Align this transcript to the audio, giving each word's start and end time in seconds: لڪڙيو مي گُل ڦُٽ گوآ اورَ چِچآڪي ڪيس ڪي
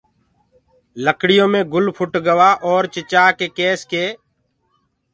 لڪڙيو 1.05 1.45
مي 1.51 1.61
گُل 1.73 1.85
ڦُٽ 1.95 2.13
گوآ 2.25 2.49
اورَ 2.65 2.83
چِچآڪي 2.93 3.47
ڪيس 3.57 3.79
ڪي 3.91 4.05